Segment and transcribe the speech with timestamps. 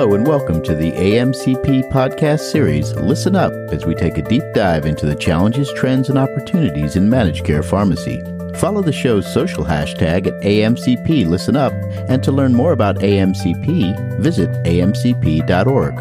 [0.00, 4.42] Hello, and welcome to the AMCP podcast series, Listen Up, as we take a deep
[4.54, 8.18] dive into the challenges, trends, and opportunities in managed care pharmacy.
[8.56, 11.74] Follow the show's social hashtag at AMCP Listen Up,
[12.08, 15.94] and to learn more about AMCP, visit amcp.org.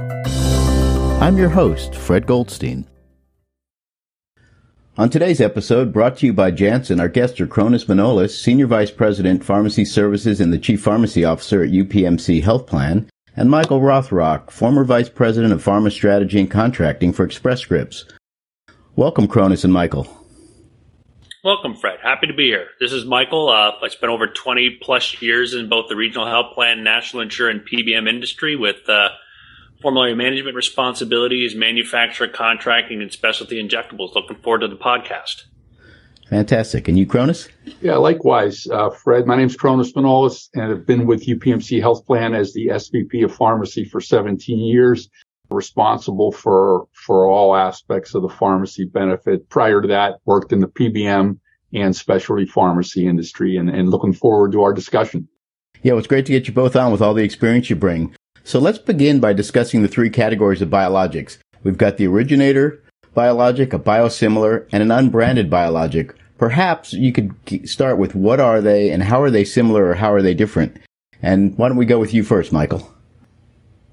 [1.21, 2.87] I'm your host, Fred Goldstein.
[4.97, 8.91] On today's episode, brought to you by Janssen, our guests are Chronis Manolis, Senior Vice
[8.91, 13.09] President, Pharmacy Services and the Chief Pharmacy Officer at UPMC Health Plan,
[13.39, 18.03] and Michael Rothrock, former Vice President of Pharma Strategy and Contracting for Express Scripts.
[18.97, 20.09] Welcome, Chronis and Michael.
[21.41, 21.99] Welcome, Fred.
[22.03, 22.67] Happy to be here.
[22.81, 23.47] This is Michael.
[23.47, 27.61] Uh, I spent over 20 plus years in both the regional health plan, national insurance,
[27.61, 29.07] and PBM industry with uh,
[29.81, 34.15] formulary management responsibilities, manufacturer contracting, and specialty injectables.
[34.15, 35.43] Looking forward to the podcast.
[36.29, 36.87] Fantastic.
[36.87, 37.49] And you, Chronis?
[37.81, 39.25] Yeah, likewise, uh, Fred.
[39.25, 43.25] My name is Chronis Manolis, and I've been with UPMC Health Plan as the SVP
[43.25, 45.09] of Pharmacy for 17 years,
[45.49, 49.49] responsible for for all aspects of the pharmacy benefit.
[49.49, 51.39] Prior to that, worked in the PBM
[51.73, 55.27] and specialty pharmacy industry, and, and looking forward to our discussion.
[55.81, 58.15] Yeah, well, it's great to get you both on with all the experience you bring.
[58.43, 61.37] So let's begin by discussing the three categories of biologics.
[61.63, 66.15] We've got the originator biologic, a biosimilar, and an unbranded biologic.
[66.39, 70.13] Perhaps you could start with what are they and how are they similar or how
[70.13, 70.77] are they different?
[71.21, 72.91] And why don't we go with you first, Michael?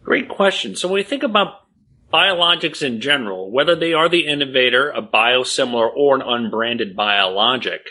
[0.04, 0.76] Great question.
[0.76, 1.66] So when we think about
[2.14, 7.88] biologics in general, whether they are the innovator, a biosimilar, or an unbranded biologic,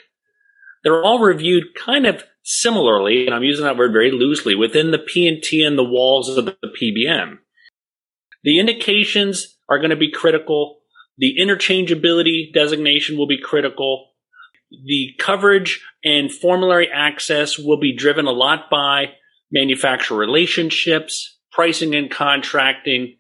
[0.83, 4.99] they're all reviewed kind of similarly, and I'm using that word very loosely, within the
[4.99, 7.39] P&T and the walls of the PBM.
[8.43, 10.77] The indications are going to be critical.
[11.17, 14.11] The interchangeability designation will be critical.
[14.83, 19.13] The coverage and formulary access will be driven a lot by
[19.51, 23.15] manufacturer relationships, pricing and contracting,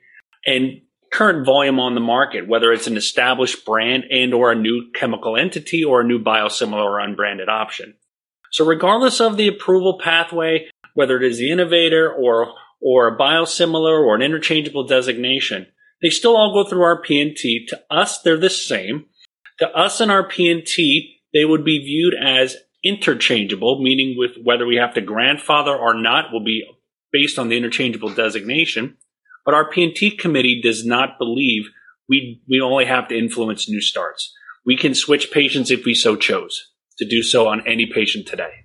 [0.45, 0.81] and
[1.11, 5.37] current volume on the market, whether it's an established brand and or a new chemical
[5.37, 7.95] entity or a new biosimilar or unbranded option.
[8.51, 13.99] So regardless of the approval pathway, whether it is the innovator or, or a biosimilar
[13.99, 15.67] or an interchangeable designation,
[16.01, 17.65] they still all go through our P&T.
[17.69, 19.05] To us, they're the same.
[19.59, 24.77] To us and our P&T, they would be viewed as interchangeable, meaning with whether we
[24.77, 26.63] have to grandfather or not will be
[27.11, 28.97] based on the interchangeable designation.
[29.43, 31.65] But our P&T committee does not believe
[32.07, 34.33] we, we only have to influence new starts.
[34.65, 38.63] We can switch patients if we so chose to do so on any patient today.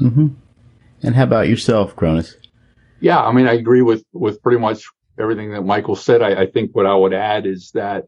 [0.00, 0.28] Mm-hmm.
[1.02, 2.34] And how about yourself, Chronis?
[3.00, 4.84] Yeah, I mean, I agree with, with pretty much
[5.18, 6.20] everything that Michael said.
[6.20, 8.04] I, I think what I would add is that,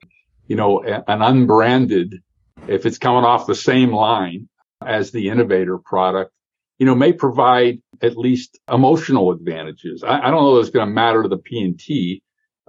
[0.47, 2.23] you know, an unbranded,
[2.69, 4.49] if it's coming off the same line
[4.85, 6.33] as the innovator product,
[6.79, 10.03] you know, may provide at least emotional advantages.
[10.03, 12.23] I, I don't know that it's going to matter to the P and T.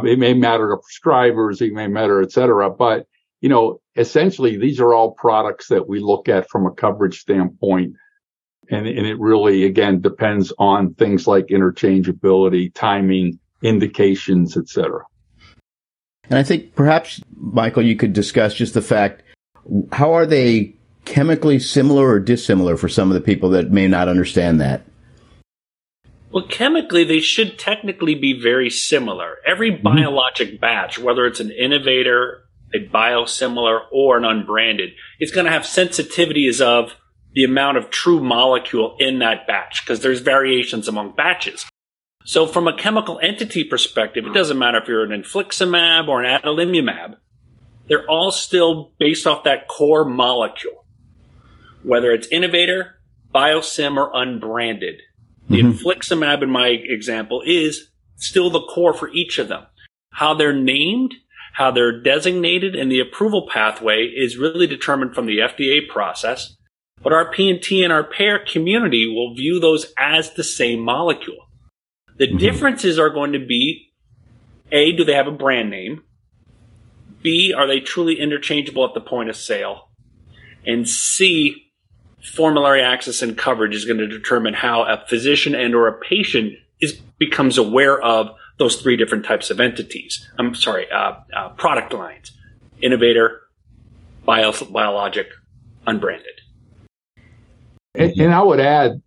[0.03, 1.61] It may matter to prescribers.
[1.61, 2.69] It may matter, et cetera.
[2.69, 3.07] But,
[3.41, 7.93] you know, essentially these are all products that we look at from a coverage standpoint.
[8.69, 15.03] And, and it really, again, depends on things like interchangeability, timing, indications, et cetera.
[16.29, 19.23] And I think perhaps, Michael, you could discuss just the fact,
[19.91, 20.75] how are they
[21.05, 24.83] chemically similar or dissimilar for some of the people that may not understand that?
[26.31, 29.37] Well, chemically, they should technically be very similar.
[29.45, 29.83] Every mm-hmm.
[29.83, 35.61] biologic batch, whether it's an innovator, a biosimilar, or an unbranded, it's going to have
[35.61, 36.95] sensitivities of
[37.33, 41.65] the amount of true molecule in that batch because there's variations among batches.
[42.25, 46.41] So, from a chemical entity perspective, it doesn't matter if you're an infliximab or an
[46.41, 47.17] adalimumab.
[47.87, 50.83] They're all still based off that core molecule
[51.83, 52.99] whether it's innovator,
[53.33, 55.01] biosim, or unbranded.
[55.49, 55.71] The mm-hmm.
[55.71, 59.65] infliximab in my example is still the core for each of them.
[60.11, 61.13] How they're named,
[61.53, 66.55] how they're designated, and the approval pathway is really determined from the FDA process.
[67.01, 71.49] But our P&T and our payer community will view those as the same molecule.
[72.17, 72.37] The mm-hmm.
[72.37, 73.91] differences are going to be
[74.71, 76.03] A, do they have a brand name?
[77.23, 79.89] B, are they truly interchangeable at the point of sale?
[80.65, 81.71] And C,
[82.23, 86.53] formulary access and coverage is going to determine how a physician and or a patient
[86.79, 88.27] is becomes aware of
[88.59, 90.27] those three different types of entities.
[90.37, 92.31] I'm sorry, uh, uh, product lines:
[92.81, 93.41] innovator,
[94.25, 95.27] bio, biologic,
[95.87, 96.27] unbranded.
[97.95, 99.01] And, and I would add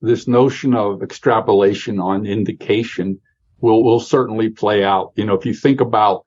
[0.00, 3.20] this notion of extrapolation on indication
[3.60, 5.12] will will certainly play out.
[5.16, 6.24] You know, if you think about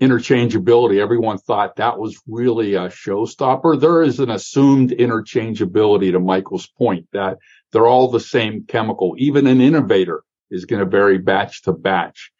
[0.00, 1.00] interchangeability.
[1.00, 3.80] Everyone thought that was really a showstopper.
[3.80, 7.38] There is an assumed interchangeability to Michael's point that
[7.72, 9.14] they're all the same chemical.
[9.18, 12.30] Even an innovator is going to vary batch to batch.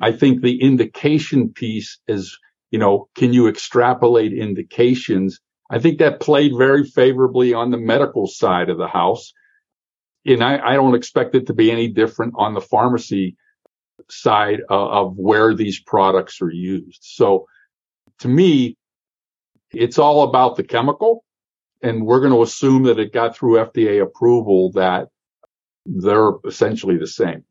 [0.00, 2.38] I think the indication piece is,
[2.70, 5.40] you know, can you extrapolate indications?
[5.70, 9.32] I think that played very favorably on the medical side of the house.
[10.24, 13.36] And I, I don't expect it to be any different on the pharmacy
[14.10, 17.00] side of, of where these products are used.
[17.02, 17.46] So
[18.20, 18.76] to me,
[19.70, 21.24] it's all about the chemical.
[21.82, 25.08] And we're going to assume that it got through FDA approval that
[25.86, 27.44] they're essentially the same.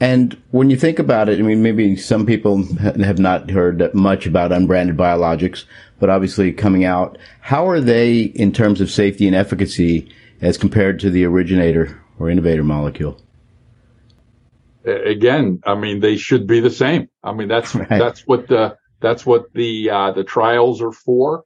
[0.00, 4.26] And when you think about it, I mean, maybe some people have not heard much
[4.26, 5.64] about unbranded biologics,
[5.98, 10.10] but obviously coming out, how are they in terms of safety and efficacy
[10.40, 13.20] as compared to the originator or innovator molecule?
[14.84, 17.08] Again, I mean, they should be the same.
[17.22, 17.88] I mean, that's, right.
[17.88, 21.44] that's what the, that's what the, uh, the trials are for.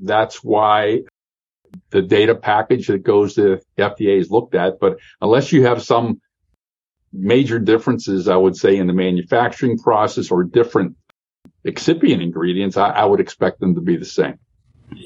[0.00, 1.02] That's why
[1.90, 4.78] the data package that goes to the FDA is looked at.
[4.80, 6.20] But unless you have some
[7.12, 10.96] major differences, I would say, in the manufacturing process or different
[11.64, 14.38] excipient ingredients, I, I would expect them to be the same.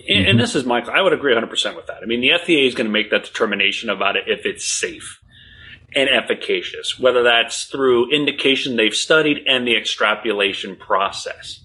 [0.08, 0.92] And, and, this is Michael.
[0.92, 1.98] I would agree 100% with that.
[2.02, 5.20] I mean, the FDA is going to make that determination about it if it's safe
[5.94, 11.60] and efficacious, whether that's through indication they've studied and the extrapolation process.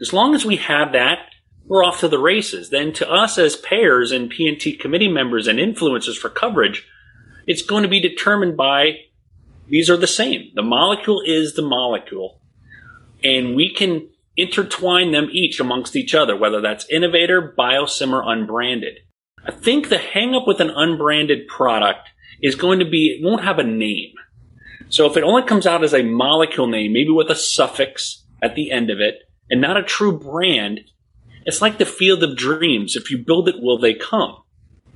[0.00, 1.18] As long as we have that,
[1.64, 2.70] we're off to the races.
[2.70, 6.86] Then to us as payers and P&T committee members and influencers for coverage,
[7.46, 8.96] it's going to be determined by
[9.68, 10.50] these are the same.
[10.54, 12.40] The molecule is the molecule.
[13.22, 19.00] And we can intertwine them each amongst each other, whether that's innovator, biosim, unbranded.
[19.48, 22.10] I think the hangup with an unbranded product
[22.42, 24.12] is going to be, it won't have a name.
[24.90, 28.54] So if it only comes out as a molecule name, maybe with a suffix at
[28.54, 29.14] the end of it,
[29.50, 30.80] and not a true brand,
[31.46, 32.94] it's like the field of dreams.
[32.94, 34.42] If you build it, will they come?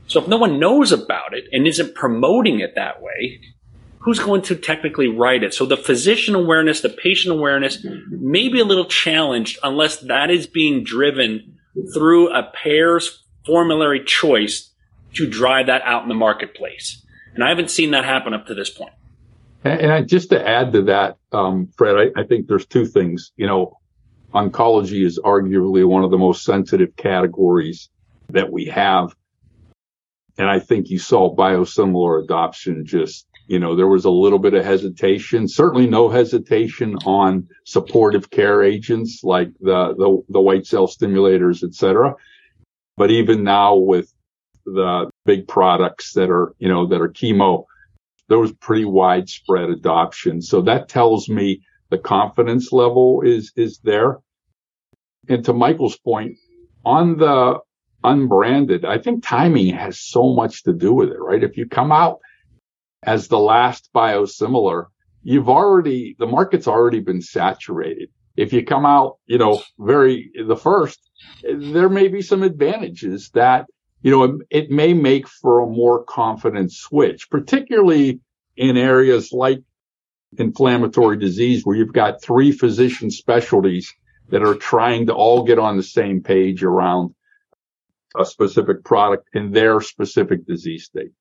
[0.06, 3.40] So if no one knows about it and isn't promoting it that way,
[4.00, 5.54] who's going to technically write it?
[5.54, 10.46] So the physician awareness, the patient awareness may be a little challenged unless that is
[10.46, 11.58] being driven
[11.94, 14.70] through a payer's formulary choice
[15.14, 17.04] to drive that out in the marketplace.
[17.34, 18.92] And I haven't seen that happen up to this point.
[19.64, 23.32] And I, just to add to that, um, Fred, I, I think there's two things.
[23.36, 23.78] You know,
[24.34, 27.88] oncology is arguably one of the most sensitive categories
[28.30, 29.14] that we have.
[30.36, 34.54] And I think you saw biosimilar adoption just you know, there was a little bit
[34.54, 40.86] of hesitation, certainly no hesitation on supportive care agents like the, the, the white cell
[40.86, 42.14] stimulators, et cetera.
[43.02, 44.14] But even now with
[44.64, 47.64] the big products that are, you know, that are chemo,
[48.28, 50.40] there was pretty widespread adoption.
[50.40, 54.20] So that tells me the confidence level is, is there.
[55.28, 56.36] And to Michael's point
[56.84, 57.58] on the
[58.04, 61.42] unbranded, I think timing has so much to do with it, right?
[61.42, 62.20] If you come out
[63.02, 64.86] as the last biosimilar,
[65.24, 68.10] you've already, the market's already been saturated.
[68.36, 71.00] If you come out, you know, very, the first,
[71.42, 73.66] there may be some advantages that,
[74.02, 78.20] you know, it, may make for a more confident switch, particularly
[78.56, 79.60] in areas like
[80.38, 83.92] inflammatory disease where you've got three physician specialties
[84.28, 87.14] that are trying to all get on the same page around
[88.18, 91.12] a specific product in their specific disease state.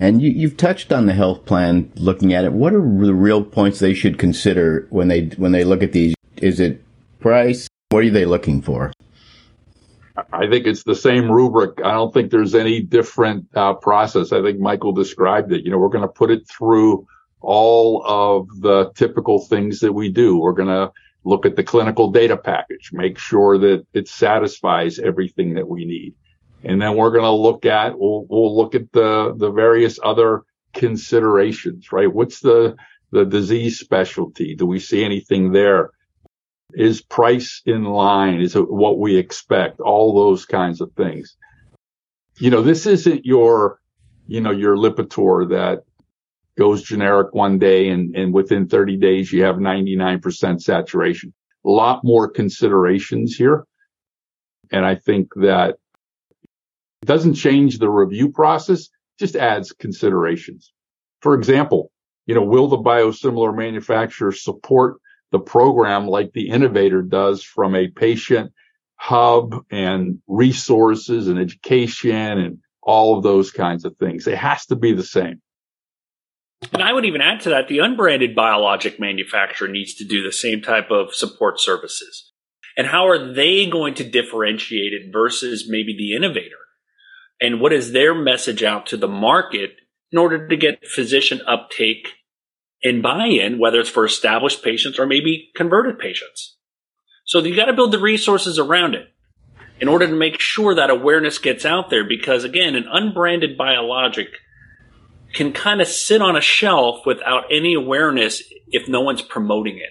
[0.00, 2.52] And you, have touched on the health plan, looking at it.
[2.52, 6.14] What are the real points they should consider when they when they look at these?
[6.36, 6.82] Is it
[7.20, 7.68] price?
[7.90, 8.92] What are they looking for?
[10.32, 11.80] I think it's the same rubric.
[11.84, 14.32] I don't think there's any different uh, process.
[14.32, 15.64] I think Michael described it.
[15.64, 17.06] You know, we're going to put it through
[17.40, 20.38] all of the typical things that we do.
[20.38, 20.92] We're going to
[21.24, 26.14] look at the clinical data package, make sure that it satisfies everything that we need.
[26.62, 30.42] And then we're going to look at, we'll, we'll look at the, the various other
[30.72, 32.12] considerations, right?
[32.12, 32.76] What's the,
[33.10, 34.54] the disease specialty?
[34.54, 35.90] Do we see anything there?
[36.76, 38.40] Is price in line?
[38.40, 39.80] Is it what we expect?
[39.80, 41.36] All those kinds of things.
[42.38, 43.80] You know, this isn't your,
[44.26, 45.84] you know, your Lipitor that
[46.58, 51.32] goes generic one day and, and within 30 days you have 99% saturation.
[51.64, 53.66] A lot more considerations here.
[54.70, 55.76] And I think that
[57.02, 58.88] it doesn't change the review process,
[59.18, 60.72] just adds considerations.
[61.20, 61.90] For example,
[62.26, 64.96] you know, will the biosimilar manufacturer support
[65.34, 68.52] the program like the innovator does from a patient
[68.96, 74.26] hub and resources and education and all of those kinds of things?
[74.26, 75.42] It has to be the same.
[76.72, 80.32] And I would even add to that the unbranded biologic manufacturer needs to do the
[80.32, 82.32] same type of support services.
[82.76, 86.56] And how are they going to differentiate it versus maybe the innovator?
[87.40, 89.70] and what is their message out to the market
[90.10, 92.14] in order to get physician uptake
[92.84, 96.56] and buy-in, whether it's for established patients or maybe converted patients.
[97.24, 99.08] So you got to build the resources around it
[99.80, 104.28] in order to make sure that awareness gets out there because again, an unbranded biologic
[105.32, 109.90] can kind of sit on a shelf without any awareness if no one's promoting it.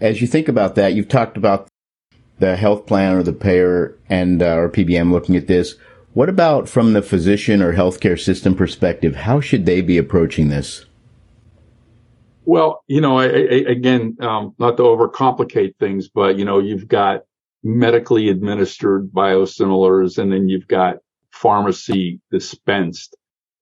[0.00, 1.68] As you think about that, you've talked about
[2.38, 5.76] the health plan or the payer and uh, or PBM looking at this.
[6.12, 9.14] What about from the physician or healthcare system perspective?
[9.14, 10.86] How should they be approaching this?
[12.44, 16.88] Well, you know, I, I, again, um, not to overcomplicate things, but you know, you've
[16.88, 17.22] got
[17.62, 20.96] medically administered biosimilars, and then you've got
[21.30, 23.16] pharmacy dispensed,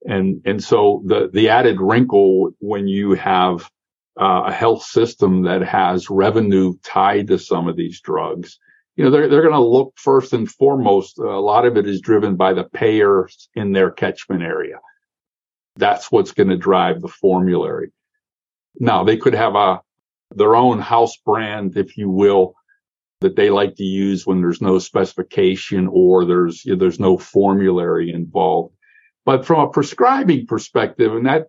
[0.05, 3.71] and and so the the added wrinkle when you have
[4.19, 8.59] uh, a health system that has revenue tied to some of these drugs,
[8.97, 11.19] you know, they're they're going to look first and foremost.
[11.19, 14.81] A lot of it is driven by the payers in their catchment area.
[15.77, 17.93] That's what's going to drive the formulary
[18.79, 19.81] now they could have a
[20.35, 22.55] their own house brand, if you will,
[23.21, 27.19] that they like to use when there's no specification or there's you know, there's no
[27.19, 28.75] formulary involved.
[29.25, 31.49] But from a prescribing perspective, and that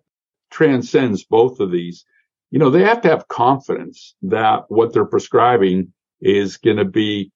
[0.50, 2.04] transcends both of these,
[2.50, 7.32] you know, they have to have confidence that what they're prescribing is going to be,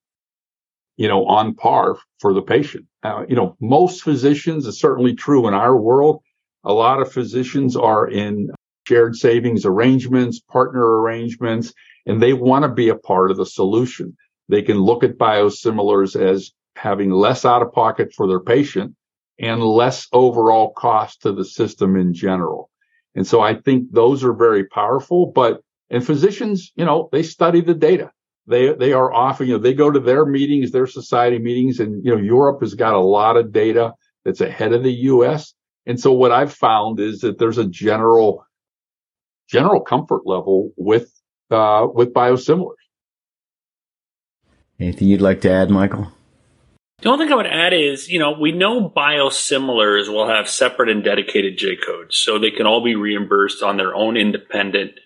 [0.95, 2.85] you know, on par for the patient.
[3.01, 6.21] Uh, you know, most physicians, is certainly true in our world.
[6.63, 8.51] A lot of physicians are in
[8.87, 11.73] shared savings arrangements, partner arrangements,
[12.05, 14.15] and they want to be a part of the solution.
[14.47, 18.95] They can look at biosimilars as having less out of pocket for their patient
[19.39, 22.69] and less overall cost to the system in general.
[23.13, 27.61] And so I think those are very powerful, but and physicians, you know, they study
[27.61, 28.11] the data.
[28.45, 32.05] They, they are often, you know, they go to their meetings, their society meetings, and,
[32.05, 35.53] you know, Europe has got a lot of data that's ahead of the US.
[35.85, 38.45] And so what I've found is that there's a general
[39.47, 41.11] general comfort level with
[41.51, 42.75] uh, with biosimilars.
[44.79, 46.11] Anything you'd like to add, Michael?
[47.01, 50.89] The only thing I would add is, you know, we know biosimilars will have separate
[50.89, 54.99] and dedicated J codes, so they can all be reimbursed on their own independent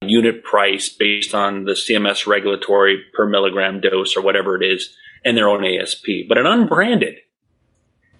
[0.00, 5.36] unit price based on the CMS regulatory per milligram dose or whatever it is, and
[5.36, 6.06] their own ASP.
[6.26, 7.16] But an unbranded,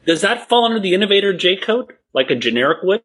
[0.06, 3.02] does that fall under the innovator J code like a generic would?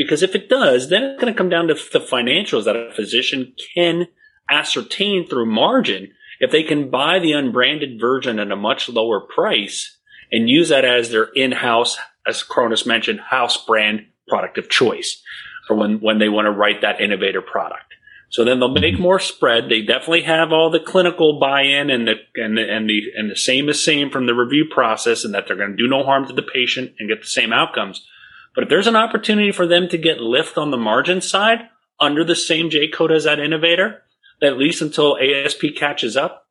[0.00, 2.90] Because if it does, then it's going to come down to the financials that a
[2.90, 4.06] physician can
[4.50, 9.98] ascertain through margin if they can buy the unbranded version at a much lower price
[10.32, 15.22] and use that as their in-house, as Chronis mentioned, house brand product of choice
[15.68, 17.92] for when, when they want to write that innovator product.
[18.30, 19.68] So then they'll make more spread.
[19.68, 23.36] They definitely have all the clinical buy-in and the and the and the and the
[23.36, 26.26] same is same from the review process, and that they're going to do no harm
[26.28, 28.06] to the patient and get the same outcomes.
[28.54, 31.68] But if there's an opportunity for them to get lift on the margin side
[32.00, 34.02] under the same J code as that innovator,
[34.42, 36.46] at least until ASP catches up,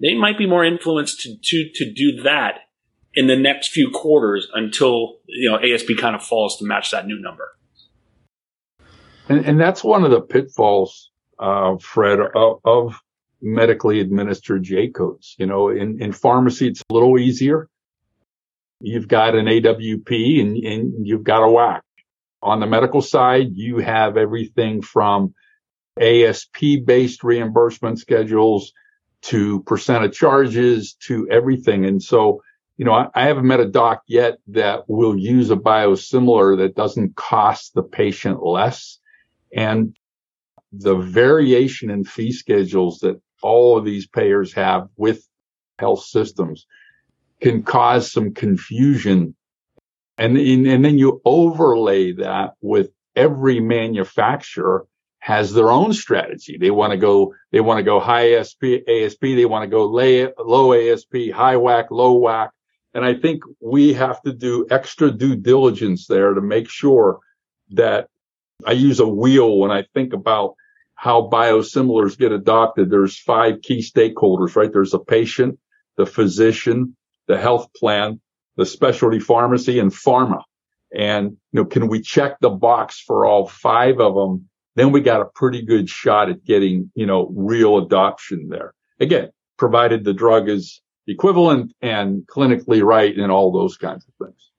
[0.00, 2.60] they might be more influenced to, to, to do that
[3.14, 7.06] in the next few quarters until you know ASP kind of falls to match that
[7.06, 7.56] new number.
[9.28, 13.00] And, and that's one of the pitfalls, uh, Fred, of, of
[13.40, 15.34] medically administered J codes.
[15.38, 17.68] You know, in, in pharmacy, it's a little easier
[18.80, 21.80] you've got an AWP and, and you've got a WAC.
[22.42, 25.34] On the medical side, you have everything from
[26.00, 28.72] ASP based reimbursement schedules
[29.22, 31.84] to percent of charges to everything.
[31.86, 32.42] And so,
[32.76, 36.76] you know, I, I, haven't met a doc yet that will use a biosimilar that
[36.76, 39.00] doesn't cost the patient less.
[39.56, 39.96] And
[40.70, 45.26] the variation in fee schedules that all of these payers have with
[45.78, 46.66] health systems
[47.40, 49.34] can cause some confusion.
[50.18, 54.86] And, and then you overlay that with every manufacturer
[55.18, 56.56] has their own strategy.
[56.58, 59.20] They want to go, they want to go high ASP, ASP.
[59.20, 62.50] They want to go lay, low ASP, high WAC, low WAC.
[62.94, 67.18] And I think we have to do extra due diligence there to make sure
[67.70, 68.08] that
[68.64, 70.54] I use a wheel when I think about
[70.94, 72.88] how biosimilars get adopted.
[72.88, 74.72] There's five key stakeholders, right?
[74.72, 75.58] There's a patient,
[75.96, 78.20] the physician, the health plan,
[78.56, 80.42] the specialty pharmacy and pharma.
[80.94, 84.48] And, you know, can we check the box for all five of them?
[84.76, 88.74] Then we got a pretty good shot at getting, you know, real adoption there.
[89.00, 94.50] Again, provided the drug is equivalent and clinically right and all those kinds of things.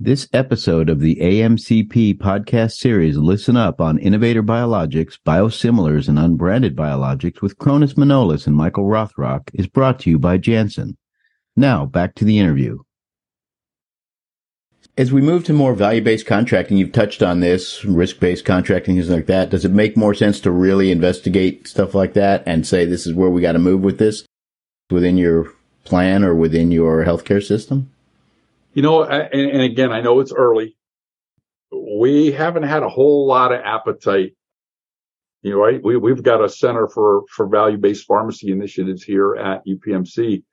[0.00, 6.76] This episode of the AMCP podcast series, Listen Up on Innovator Biologics, Biosimilars, and Unbranded
[6.76, 10.96] Biologics with Chronis Manolis and Michael Rothrock is brought to you by Janssen.
[11.56, 12.78] Now, back to the interview.
[14.96, 19.26] as we move to more value-based contracting, you've touched on this, risk-based contracting, things like
[19.26, 19.50] that.
[19.50, 23.14] Does it make more sense to really investigate stuff like that and say this is
[23.14, 24.24] where we got to move with this
[24.92, 25.52] within your
[25.82, 27.90] plan or within your healthcare system?
[28.78, 30.76] You know, and, and again, I know it's early.
[31.72, 34.36] We haven't had a whole lot of appetite.
[35.42, 35.82] You know, right?
[35.82, 40.44] We, we've got a center for, for value-based pharmacy initiatives here at UPMC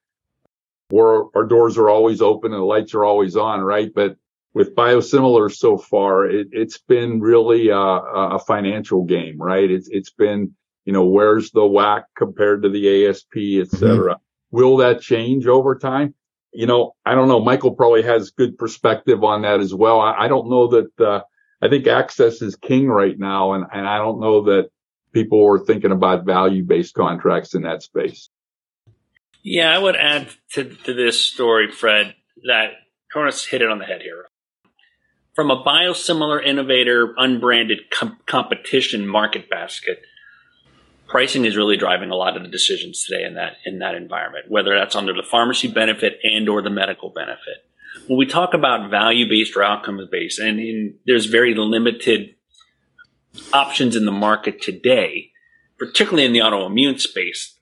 [0.89, 3.91] where our doors are always open and the lights are always on, right?
[3.93, 4.15] But
[4.55, 9.69] with biosimilars so far, it, has been really a, a, financial game, right?
[9.69, 10.55] It's it's been
[10.85, 13.77] you know where's the WAC compared to the ASP, et mm-hmm.
[13.77, 14.15] cetera.
[14.15, 14.57] Mm-hmm.
[14.57, 16.15] Will that change over time?
[16.55, 17.39] You know, I don't know.
[17.39, 19.99] Michael probably has good perspective on that as well.
[19.99, 20.99] I, I don't know that.
[20.99, 21.21] Uh,
[21.61, 24.69] I think access is king right now, and and I don't know that
[25.13, 28.29] people are thinking about value based contracts in that space.
[29.43, 32.15] Yeah, I would add to, to this story, Fred,
[32.47, 32.71] that
[33.13, 34.25] Chronis hit it on the head here
[35.35, 40.01] from a biosimilar innovator unbranded com- competition market basket
[41.15, 44.51] pricing is really driving a lot of the decisions today in that in that environment
[44.51, 47.63] whether that's under the pharmacy benefit and or the medical benefit
[48.07, 52.35] when we talk about value based or outcomes based and in, there's very limited
[53.53, 55.31] options in the market today
[55.79, 57.57] particularly in the autoimmune space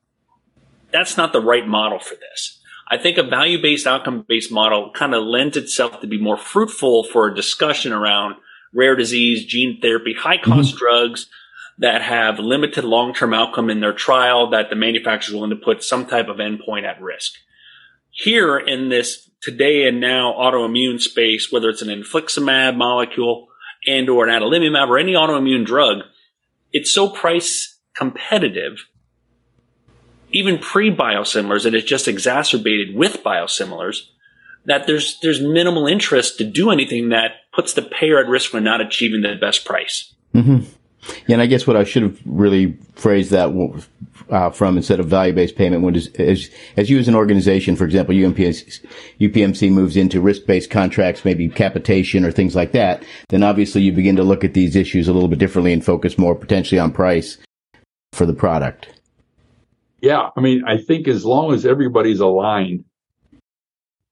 [0.91, 4.91] that's not the right model for this I think a value based, outcome based model
[4.93, 8.35] kind of lends itself to be more fruitful for a discussion around
[8.73, 10.77] rare disease, gene therapy, high cost mm-hmm.
[10.77, 11.29] drugs
[11.77, 15.55] that have limited long term outcome in their trial that the manufacturer is willing to
[15.55, 17.33] put some type of endpoint at risk.
[18.11, 23.47] Here in this today and now autoimmune space, whether it's an infliximab molecule
[23.87, 26.03] and or an adalimumab or any autoimmune drug,
[26.71, 28.85] it's so price competitive
[30.33, 34.09] even pre biosimilars, and it's just exacerbated with biosimilars,
[34.65, 38.59] that there's there's minimal interest to do anything that puts the payer at risk for
[38.59, 40.13] not achieving the best price.
[40.33, 40.65] Mm-hmm.
[41.27, 43.49] Yeah, and I guess what I should have really phrased that
[44.29, 48.15] uh, from instead of value-based payment when as, as you as an organization, for example,
[48.15, 48.79] UMPS,
[49.19, 54.15] UPMC moves into risk-based contracts, maybe capitation or things like that, then obviously you begin
[54.15, 57.37] to look at these issues a little bit differently and focus more potentially on price
[58.13, 58.87] for the product.
[60.01, 62.85] Yeah, I mean, I think as long as everybody's aligned,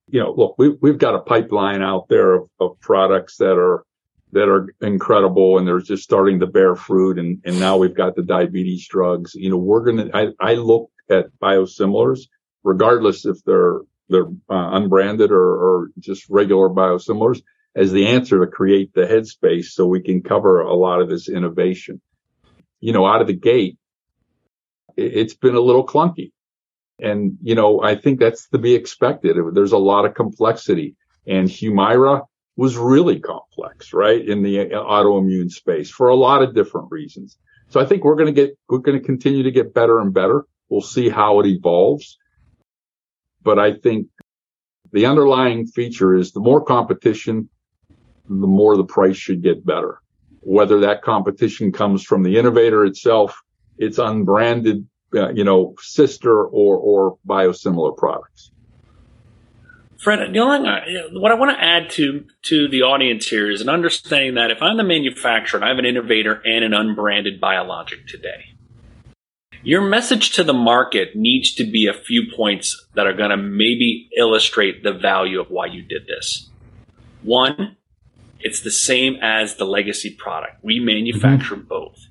[0.08, 3.84] you know, look, we, we've got a pipeline out there of, of products that are
[4.34, 7.20] that are incredible and they're just starting to bear fruit.
[7.20, 9.34] And, and now we've got the diabetes drugs.
[9.36, 12.22] You know, we're going to, I, I look at biosimilars,
[12.64, 17.42] regardless if they're, they're uh, unbranded or, or just regular biosimilars
[17.76, 21.30] as the answer to create the headspace so we can cover a lot of this
[21.30, 22.02] innovation.
[22.80, 23.78] You know, out of the gate,
[24.98, 26.32] it's been a little clunky.
[27.00, 29.38] And, you know, I think that's to be expected.
[29.54, 34.24] There's a lot of complexity and Humira was really complex, right?
[34.24, 37.38] In the autoimmune space for a lot of different reasons.
[37.70, 40.14] So I think we're going to get, we're going to continue to get better and
[40.14, 40.46] better.
[40.70, 42.18] We'll see how it evolves.
[43.42, 44.08] But I think
[44.92, 47.50] the underlying feature is the more competition,
[48.28, 50.00] the more the price should get better.
[50.42, 53.42] Whether that competition comes from the innovator itself
[53.78, 58.51] its unbranded, uh, you know, sister or, or biosimilar products.
[60.02, 60.68] Fred, the only
[61.12, 64.60] what I want to add to to the audience here is an understanding that if
[64.60, 68.56] I'm the manufacturer and I have an innovator and an unbranded biologic today,
[69.62, 73.38] your message to the market needs to be a few points that are going to
[73.38, 76.50] maybe illustrate the value of why you did this.
[77.22, 77.78] One,
[78.40, 80.64] it's the same as the legacy product.
[80.64, 81.68] We manufacture mm-hmm.
[81.68, 82.08] both.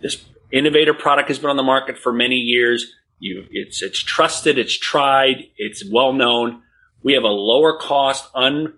[0.00, 2.92] This innovator product has been on the market for many years.
[3.18, 6.62] You, it's, it's trusted, it's tried, it's well known.
[7.02, 8.74] We have a lower cost, un,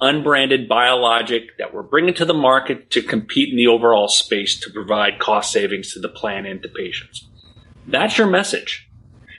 [0.00, 4.70] unbranded biologic that we're bringing to the market to compete in the overall space to
[4.70, 7.28] provide cost savings to the plan and to patients.
[7.86, 8.88] That's your message.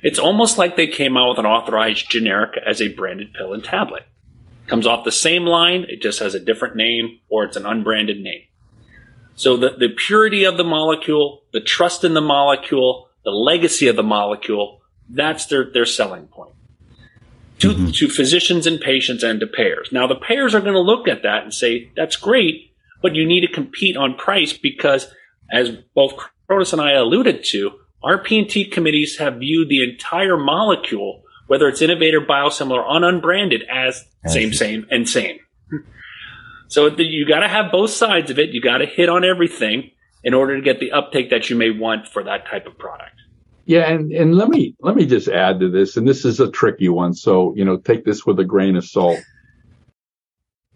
[0.04, 3.64] It's almost like they came out with an authorized generic as a branded pill and
[3.64, 4.04] tablet.
[4.68, 8.20] Comes off the same line, it just has a different name or it's an unbranded
[8.20, 8.44] name.
[9.36, 13.96] So the, the purity of the molecule, the trust in the molecule, the legacy of
[13.96, 16.54] the molecule, that's their, their selling point.
[17.62, 17.92] To, mm-hmm.
[17.92, 19.90] to physicians and patients and to payers.
[19.92, 23.26] Now the payers are going to look at that and say, that's great, but you
[23.26, 25.14] need to compete on price because
[25.52, 26.14] as both
[26.50, 27.72] Chronis and I alluded to,
[28.04, 34.06] our P&T committees have viewed the entire molecule, whether it's innovator, biosimilar, or unbranded, as
[34.26, 35.40] same, same, and same.
[36.68, 38.52] So you got to have both sides of it.
[38.52, 39.92] You got to hit on everything
[40.24, 43.21] in order to get the uptake that you may want for that type of product.
[43.66, 46.52] Yeah, and and let me let me just add to this, and this is a
[46.52, 49.20] tricky one, so you know take this with a grain of salt.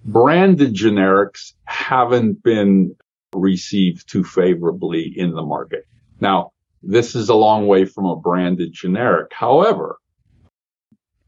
[0.06, 2.96] branded generics haven't been
[3.34, 5.86] received too favorably in the market.
[6.22, 6.52] Now,
[6.84, 9.32] this is a long way from a branded generic.
[9.34, 9.98] However,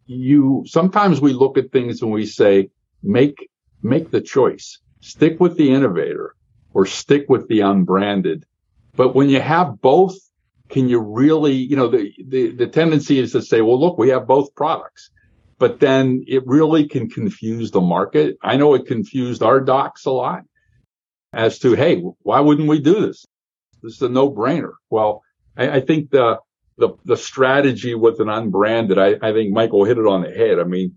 [0.06, 2.70] you sometimes we look at things and we say,
[3.04, 3.50] make
[3.82, 4.80] make the choice.
[5.02, 6.36] Stick with the innovator
[6.74, 8.46] or stick with the unbranded.
[8.96, 10.16] But when you have both,
[10.70, 14.10] can you really, you know, the, the, the tendency is to say, well, look, we
[14.10, 15.10] have both products,
[15.60, 18.38] but then it really can confuse the market.
[18.42, 20.44] I know it confused our docs a lot
[21.34, 23.26] as to, hey, why wouldn't we do this?
[23.82, 24.74] This is a no brainer.
[24.90, 25.24] Well,
[25.56, 26.40] I, I, think the,
[26.78, 30.60] the, the strategy with an unbranded, I, I think Michael hit it on the head.
[30.60, 30.96] I mean,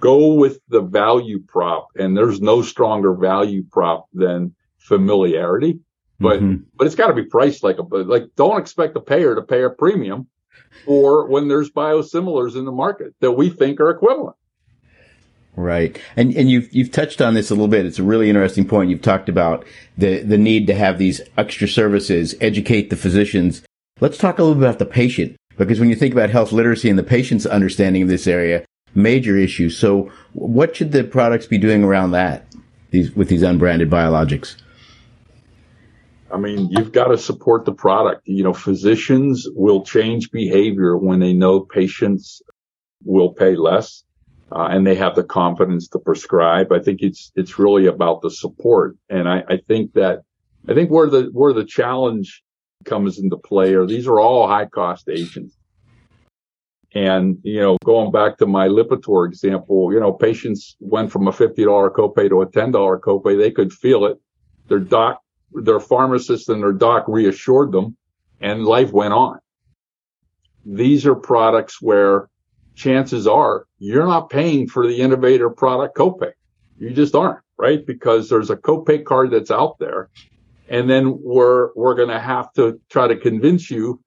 [0.00, 5.78] go with the value prop and there's no stronger value prop than familiarity,
[6.20, 6.62] but, mm-hmm.
[6.76, 9.62] but it's got to be priced like a, like don't expect the payer to pay
[9.64, 10.28] a premium
[10.84, 14.36] for when there's biosimilars in the market that we think are equivalent.
[15.56, 16.00] Right.
[16.16, 17.86] And and you've you've touched on this a little bit.
[17.86, 18.90] It's a really interesting point.
[18.90, 19.64] You've talked about
[19.96, 23.62] the the need to have these extra services, educate the physicians.
[24.00, 26.90] Let's talk a little bit about the patient because when you think about health literacy
[26.90, 29.70] and the patient's understanding of this area, major issue.
[29.70, 32.46] So what should the products be doing around that?
[32.90, 34.56] These with these unbranded biologics?
[36.34, 38.22] I mean, you've got to support the product.
[38.26, 42.42] You know, physicians will change behavior when they know patients
[43.04, 44.02] will pay less
[44.50, 46.72] uh, and they have the confidence to prescribe.
[46.72, 50.22] I think it's it's really about the support, and I, I think that
[50.68, 52.42] I think where the where the challenge
[52.84, 55.56] comes into play are these are all high cost agents.
[56.96, 61.32] And, you know, going back to my Lipitor example, you know, patients went from a
[61.32, 61.56] $50
[61.92, 63.36] copay to a $10 copay.
[63.36, 64.20] They could feel it.
[64.68, 65.20] Their doc,
[65.54, 67.96] their pharmacist and their doc reassured them
[68.40, 69.38] and life went on.
[70.66, 72.28] These are products where
[72.74, 76.32] chances are you're not paying for the innovator product copay.
[76.78, 77.84] You just aren't, right?
[77.84, 80.08] Because there's a copay card that's out there.
[80.70, 84.00] And then we're, we're going to have to try to convince you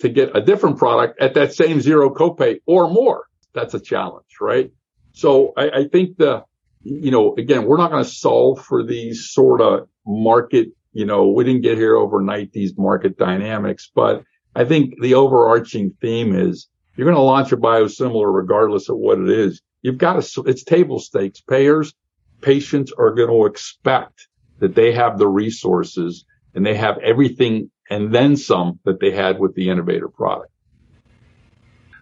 [0.00, 3.26] to get a different product at that same zero copay or more.
[3.52, 4.72] That's a challenge, right?
[5.12, 6.44] So I, I think the,
[6.82, 11.28] you know, again, we're not going to solve for these sort of market, you know,
[11.28, 16.68] we didn't get here overnight, these market dynamics, but I think the overarching theme is
[16.96, 19.60] you're going to launch a biosimilar regardless of what it is.
[19.82, 21.40] You've got to, it's table stakes.
[21.40, 21.92] Payers,
[22.40, 24.28] patients are going to expect
[24.60, 29.38] that they have the resources and they have everything and then some that they had
[29.38, 30.50] with the innovator product.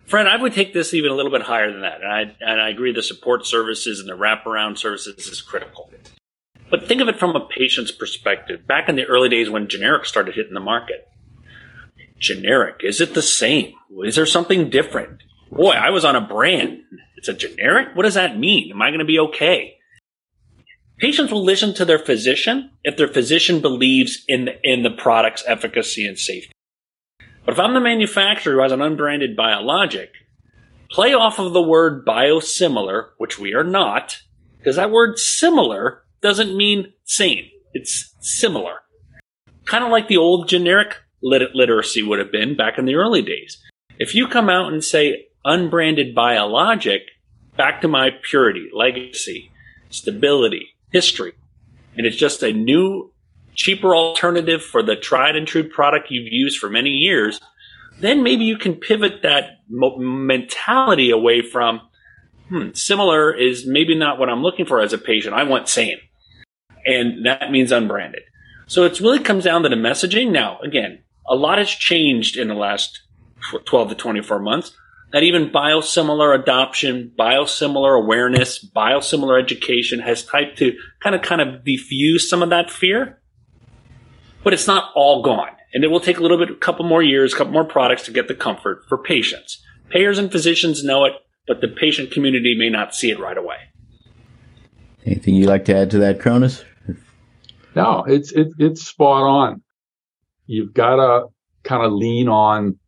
[0.05, 2.03] Fred, I would take this even a little bit higher than that.
[2.03, 5.91] And I, and I agree the support services and the wraparound services is critical.
[6.73, 8.67] But think of it from a patient's perspective.
[8.67, 11.07] Back in the early days when generics started hitting the market,
[12.19, 13.75] generic, is it the same?
[14.03, 15.23] Is there something different?
[15.51, 16.81] Boy, I was on a brand.
[17.19, 17.89] It's a generic?
[17.95, 18.71] What does that mean?
[18.71, 19.75] Am I going to be okay?
[20.99, 25.45] Patients will listen to their physician if their physician believes in the, in the product's
[25.47, 26.53] efficacy and safety.
[27.45, 30.13] But if I'm the manufacturer who has an unbranded biologic,
[30.91, 34.23] play off of the word biosimilar, which we are not,
[34.57, 37.45] because that word similar doesn't mean same.
[37.75, 38.77] It's similar.
[39.65, 43.23] Kind of like the old generic lit- literacy would have been back in the early
[43.23, 43.59] days.
[43.99, 47.03] If you come out and say unbranded biologic,
[47.57, 49.51] back to my purity, legacy,
[49.91, 51.33] stability, history.
[51.97, 53.13] And it's just a new,
[53.55, 57.41] cheaper alternative for the tried and true product you've used for many years.
[58.01, 61.83] Then maybe you can pivot that mo- mentality away from,
[62.49, 65.35] hmm, similar is maybe not what I'm looking for as a patient.
[65.35, 65.99] I want same.
[66.85, 68.23] And that means unbranded.
[68.67, 70.31] So it really comes down to the messaging.
[70.31, 73.03] Now, again, a lot has changed in the last
[73.65, 74.77] 12 to 24 months
[75.13, 81.65] that even biosimilar adoption, biosimilar awareness, biosimilar education has typed to kind of kind of
[81.65, 83.21] diffuse some of that fear.
[84.43, 85.51] But it's not all gone.
[85.75, 88.05] And it will take a little bit, a couple more years, a couple more products
[88.05, 89.63] to get the comfort for patients.
[89.91, 91.13] Payers and physicians know it,
[91.47, 93.57] but the patient community may not see it right away.
[95.05, 96.65] Anything you'd like to add to that, Chronis?
[97.75, 99.63] No, it's it, it's spot on.
[100.47, 101.27] You've got to
[101.63, 102.79] kind of lean on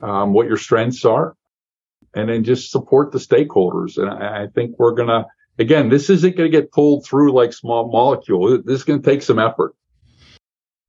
[0.00, 1.36] um, what your strengths are
[2.14, 3.96] and then just support the stakeholders.
[3.98, 5.24] And I, I think we're to,
[5.58, 8.62] again, this isn't going to get pulled through like small molecule.
[8.62, 9.74] This is going to take some effort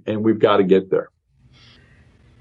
[0.05, 1.09] and we've got to get there.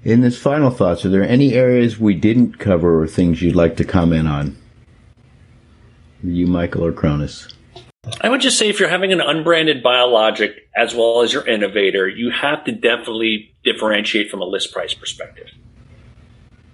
[0.03, 3.77] In this final thoughts, are there any areas we didn't cover or things you'd like
[3.77, 4.57] to comment on?
[6.21, 7.53] You, Michael, or Chronis?
[8.21, 12.07] I would just say if you're having an unbranded biologic as well as your innovator,
[12.07, 15.49] you have to definitely differentiate from a list price perspective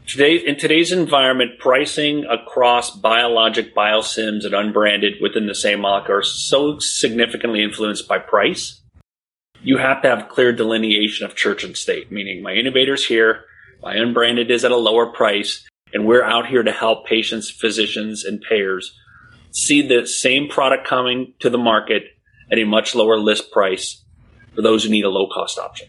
[0.10, 6.24] Today, in today's environment, pricing across biologic, biosims, and unbranded within the same molecule are
[6.24, 8.82] so significantly influenced by price.
[9.62, 13.46] You have to have clear delineation of church and state, meaning my innovator's here,
[13.84, 18.26] my unbranded is at a lower price, and we're out here to help patients, physicians,
[18.26, 18.99] and payers
[19.52, 22.04] see the same product coming to the market
[22.52, 24.04] at a much lower list price
[24.56, 25.88] for those who need a low cost option.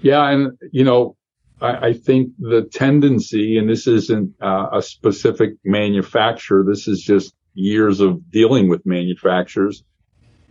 [0.00, 1.16] Yeah, and you know,
[1.60, 7.34] I, I think the tendency, and this isn't uh, a specific manufacturer, this is just
[7.54, 9.82] years of dealing with manufacturers,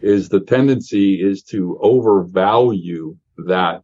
[0.02, 3.84] is the tendency is to overvalue that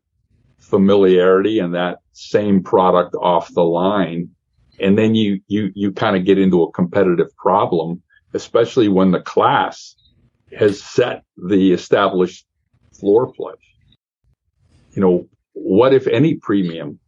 [0.59, 4.29] familiarity and that same product off the line.
[4.79, 8.01] And then you, you, you kind of get into a competitive problem,
[8.33, 9.95] especially when the class
[10.57, 12.45] has set the established
[12.99, 13.53] floor play.
[14.93, 16.99] You know, what if any premium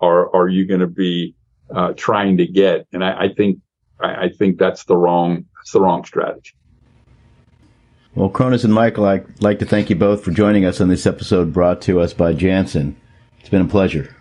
[0.00, 1.34] are are you going to be
[1.74, 2.86] uh, trying to get?
[2.92, 3.58] And I, I think
[4.00, 6.54] I, I, think that's the wrong that's the wrong strategy.
[8.14, 11.06] Well, Chronis and Michael, I'd like to thank you both for joining us on this
[11.06, 12.96] episode brought to us by Janssen.
[13.38, 14.16] It's been a pleasure.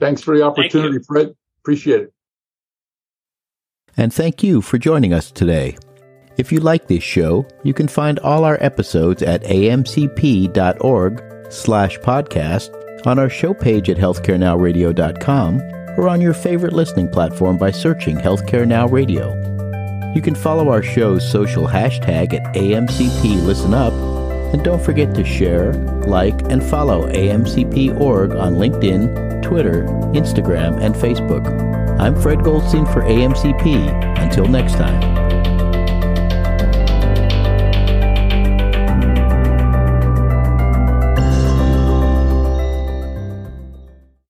[0.00, 1.34] Thanks for the opportunity, Fred.
[1.68, 2.12] Appreciate it.
[3.98, 5.76] And thank you for joining us today.
[6.38, 13.06] If you like this show, you can find all our episodes at amcp.org slash podcast
[13.06, 15.60] on our show page at healthcarenowradio.com
[15.98, 19.34] or on your favorite listening platform by searching Healthcare Now Radio.
[20.14, 23.92] You can follow our show's social hashtag at AMCP Listen Up,
[24.52, 25.74] and don't forget to share,
[26.06, 29.84] like, and follow AMCP.org on LinkedIn, Twitter,
[30.14, 31.46] Instagram, and Facebook.
[31.98, 34.18] I'm Fred Goldstein for AMCP.
[34.18, 35.27] Until next time.